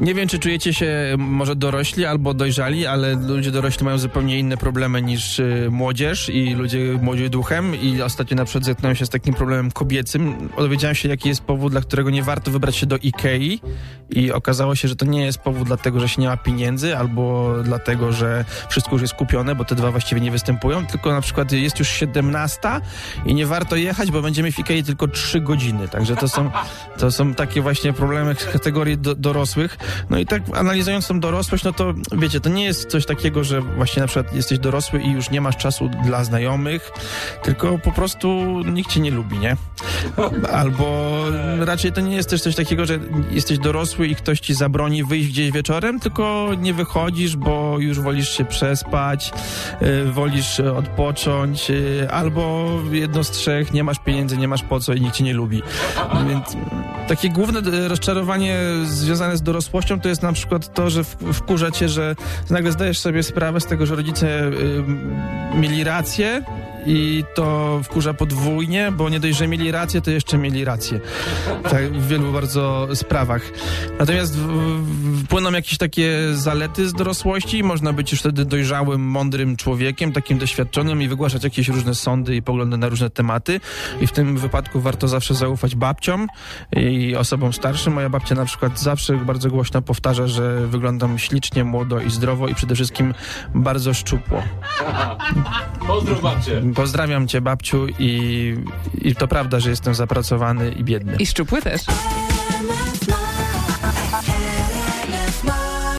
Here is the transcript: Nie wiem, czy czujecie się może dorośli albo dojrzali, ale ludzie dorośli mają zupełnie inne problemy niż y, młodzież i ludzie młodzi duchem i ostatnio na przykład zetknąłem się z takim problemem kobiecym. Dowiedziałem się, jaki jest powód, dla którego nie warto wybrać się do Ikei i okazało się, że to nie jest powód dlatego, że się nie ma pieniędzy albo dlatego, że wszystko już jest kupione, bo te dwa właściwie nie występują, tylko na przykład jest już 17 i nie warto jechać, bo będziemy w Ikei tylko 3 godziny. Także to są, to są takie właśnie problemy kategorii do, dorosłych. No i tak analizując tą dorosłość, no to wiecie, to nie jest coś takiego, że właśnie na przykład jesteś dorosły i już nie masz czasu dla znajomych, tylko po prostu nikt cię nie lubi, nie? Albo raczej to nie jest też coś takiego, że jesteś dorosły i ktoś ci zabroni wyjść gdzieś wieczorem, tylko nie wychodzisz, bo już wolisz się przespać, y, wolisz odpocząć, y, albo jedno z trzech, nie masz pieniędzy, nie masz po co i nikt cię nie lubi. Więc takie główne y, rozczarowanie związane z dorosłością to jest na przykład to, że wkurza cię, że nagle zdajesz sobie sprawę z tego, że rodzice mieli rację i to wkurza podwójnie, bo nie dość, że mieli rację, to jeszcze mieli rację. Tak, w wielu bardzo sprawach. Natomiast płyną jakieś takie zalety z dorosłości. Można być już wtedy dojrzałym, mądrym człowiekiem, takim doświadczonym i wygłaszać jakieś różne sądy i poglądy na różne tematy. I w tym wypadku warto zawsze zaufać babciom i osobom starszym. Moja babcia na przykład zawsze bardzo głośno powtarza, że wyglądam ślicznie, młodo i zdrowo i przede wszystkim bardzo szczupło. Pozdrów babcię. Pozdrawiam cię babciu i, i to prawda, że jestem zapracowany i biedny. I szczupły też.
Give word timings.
Nie 0.00 0.14
wiem, 0.14 0.28
czy 0.28 0.38
czujecie 0.38 0.74
się 0.74 1.14
może 1.18 1.56
dorośli 1.56 2.04
albo 2.04 2.34
dojrzali, 2.34 2.86
ale 2.86 3.14
ludzie 3.14 3.50
dorośli 3.50 3.84
mają 3.84 3.98
zupełnie 3.98 4.38
inne 4.38 4.56
problemy 4.56 5.02
niż 5.02 5.38
y, 5.38 5.68
młodzież 5.70 6.28
i 6.28 6.54
ludzie 6.54 6.78
młodzi 7.02 7.30
duchem 7.30 7.82
i 7.82 8.02
ostatnio 8.02 8.36
na 8.36 8.44
przykład 8.44 8.64
zetknąłem 8.64 8.96
się 8.96 9.06
z 9.06 9.08
takim 9.08 9.34
problemem 9.34 9.70
kobiecym. 9.70 10.48
Dowiedziałem 10.58 10.94
się, 10.94 11.08
jaki 11.08 11.28
jest 11.28 11.40
powód, 11.40 11.72
dla 11.72 11.80
którego 11.80 12.10
nie 12.10 12.22
warto 12.22 12.50
wybrać 12.50 12.76
się 12.76 12.86
do 12.86 12.96
Ikei 12.96 13.60
i 14.10 14.32
okazało 14.32 14.74
się, 14.74 14.88
że 14.88 14.96
to 14.96 15.04
nie 15.04 15.24
jest 15.24 15.38
powód 15.38 15.66
dlatego, 15.66 16.00
że 16.00 16.08
się 16.08 16.22
nie 16.22 16.28
ma 16.28 16.36
pieniędzy 16.36 16.96
albo 16.96 17.54
dlatego, 17.64 18.12
że 18.12 18.44
wszystko 18.68 18.92
już 18.92 19.02
jest 19.02 19.14
kupione, 19.14 19.54
bo 19.54 19.64
te 19.64 19.74
dwa 19.74 19.90
właściwie 19.90 20.20
nie 20.20 20.30
występują, 20.30 20.86
tylko 20.86 21.12
na 21.12 21.20
przykład 21.20 21.52
jest 21.52 21.78
już 21.78 21.88
17 21.88 22.58
i 23.26 23.34
nie 23.34 23.46
warto 23.46 23.76
jechać, 23.76 24.10
bo 24.10 24.22
będziemy 24.22 24.52
w 24.52 24.58
Ikei 24.58 24.84
tylko 24.84 25.08
3 25.08 25.40
godziny. 25.40 25.88
Także 25.88 26.16
to 26.16 26.28
są, 26.28 26.50
to 26.98 27.10
są 27.10 27.34
takie 27.34 27.62
właśnie 27.62 27.92
problemy 27.92 28.34
kategorii 28.52 28.98
do, 28.98 29.14
dorosłych. 29.14 29.78
No 30.10 30.18
i 30.18 30.26
tak 30.26 30.42
analizując 30.54 31.08
tą 31.08 31.20
dorosłość, 31.20 31.64
no 31.64 31.72
to 31.72 31.94
wiecie, 32.12 32.40
to 32.40 32.48
nie 32.48 32.64
jest 32.64 32.90
coś 32.90 33.06
takiego, 33.06 33.44
że 33.44 33.60
właśnie 33.60 34.00
na 34.00 34.06
przykład 34.06 34.34
jesteś 34.34 34.58
dorosły 34.58 35.02
i 35.02 35.10
już 35.10 35.30
nie 35.30 35.40
masz 35.40 35.56
czasu 35.56 35.90
dla 36.04 36.24
znajomych, 36.24 36.90
tylko 37.42 37.78
po 37.78 37.92
prostu 37.92 38.28
nikt 38.64 38.90
cię 38.90 39.00
nie 39.00 39.10
lubi, 39.10 39.38
nie? 39.38 39.56
Albo 40.52 41.20
raczej 41.60 41.92
to 41.92 42.00
nie 42.00 42.16
jest 42.16 42.30
też 42.30 42.42
coś 42.42 42.56
takiego, 42.56 42.86
że 42.86 42.98
jesteś 43.30 43.58
dorosły 43.58 44.06
i 44.06 44.14
ktoś 44.14 44.40
ci 44.40 44.54
zabroni 44.54 45.04
wyjść 45.04 45.28
gdzieś 45.28 45.50
wieczorem, 45.50 46.00
tylko 46.00 46.50
nie 46.58 46.74
wychodzisz, 46.74 47.36
bo 47.36 47.78
już 47.78 48.00
wolisz 48.00 48.28
się 48.28 48.44
przespać, 48.44 49.32
y, 49.82 50.12
wolisz 50.12 50.60
odpocząć, 50.60 51.70
y, 51.70 52.08
albo 52.10 52.68
jedno 52.92 53.24
z 53.24 53.30
trzech, 53.30 53.72
nie 53.72 53.84
masz 53.84 53.98
pieniędzy, 53.98 54.36
nie 54.36 54.48
masz 54.48 54.62
po 54.62 54.80
co 54.80 54.94
i 54.94 55.00
nikt 55.00 55.16
cię 55.16 55.24
nie 55.24 55.34
lubi. 55.34 55.62
Więc 56.28 56.56
takie 57.08 57.30
główne 57.30 57.60
y, 57.60 57.88
rozczarowanie 57.88 58.58
związane 58.84 59.36
z 59.36 59.42
dorosłością 59.42 60.00
to 60.00 60.08
jest 60.08 60.22
na 60.22 60.32
przykład 60.32 60.74
to, 60.74 60.90
że 60.90 61.04
wkurza 61.32 61.70
cię, 61.70 61.88
że 61.88 62.16
nagle 62.50 62.72
zdajesz 62.72 62.98
sobie 62.98 63.22
sprawę 63.22 63.60
z 63.60 63.66
tego, 63.66 63.86
że 63.86 63.96
rodzice 63.96 64.50
mieli 65.54 65.84
rację 65.84 66.42
i 66.86 67.24
to 67.34 67.80
wkurza 67.84 68.14
podwójnie, 68.14 68.92
bo 68.92 69.08
nie 69.08 69.20
dość, 69.20 69.38
że 69.38 69.48
mieli 69.48 69.70
rację, 69.70 70.00
to 70.00 70.10
jeszcze 70.10 70.38
mieli 70.38 70.64
rację. 70.64 71.00
Tak, 71.62 71.92
w 71.92 72.08
wielu 72.08 72.32
bardzo 72.32 72.88
sprawach. 72.94 73.42
Natomiast 73.98 74.38
płyną 75.28 75.52
jakieś 75.52 75.78
takie 75.78 76.18
zalety 76.32 76.88
z 76.88 76.92
dorosłości. 76.92 77.62
Można 77.62 77.92
być 77.92 78.12
już 78.12 78.20
wtedy 78.20 78.44
dojrzałym, 78.44 79.00
mądrym 79.00 79.56
człowiekiem, 79.56 80.12
takim 80.12 80.38
doświadczonym 80.38 81.02
i 81.02 81.08
wygłaszać 81.08 81.44
jakieś 81.44 81.68
różne 81.68 81.94
sądy 81.94 82.36
i 82.36 82.42
poglądy 82.42 82.76
na 82.76 82.88
różne 82.88 83.10
tematy. 83.10 83.60
I 84.00 84.06
w 84.06 84.12
tym 84.12 84.36
wypadku 84.36 84.80
warto 84.80 85.08
zawsze 85.08 85.34
zaufać 85.34 85.74
babciom 85.74 86.26
i 86.76 87.16
osobom 87.16 87.52
starszym. 87.52 87.92
Moja 87.92 88.08
babcia 88.08 88.34
na 88.34 88.44
przykład 88.44 88.80
zawsze 88.80 89.16
bardzo 89.16 89.50
głośno 89.50 89.82
powtarza, 89.82 90.26
że 90.26 90.66
wyglądam 90.66 91.18
ślicznie, 91.18 91.64
młodo 91.64 92.00
i 92.00 92.10
zdrowo 92.10 92.48
i 92.48 92.54
przede 92.54 92.74
wszystkim 92.74 93.14
bardzo 93.54 93.94
szczupło. 93.94 94.42
Pozdrów 95.86 96.22
babcię. 96.22 96.62
Pozdrawiam 96.74 97.28
cię 97.28 97.40
babciu 97.40 97.86
i, 97.98 98.54
i 99.02 99.14
to 99.14 99.28
prawda, 99.28 99.60
że 99.60 99.70
jestem 99.70 99.94
zapracowany 99.94 100.70
i 100.70 100.84
biedny. 100.84 101.16
I 101.18 101.26
szczupły 101.26 101.62
też. 101.62 101.82